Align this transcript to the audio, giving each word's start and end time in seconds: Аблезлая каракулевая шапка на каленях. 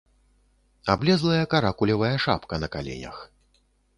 Аблезлая 0.93 1.43
каракулевая 1.51 2.17
шапка 2.25 2.57
на 2.63 2.67
каленях. 2.77 3.17